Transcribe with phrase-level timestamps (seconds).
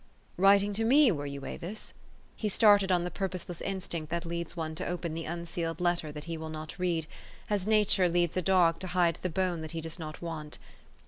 [0.49, 1.93] "Writing to me, were you, Avis?"
[2.35, 6.23] He started on the purposeless instinct that leads one to open the unsealed letter that
[6.23, 7.05] he will not read,
[7.51, 10.57] as nature leads a dog to hide the bone that he does not want.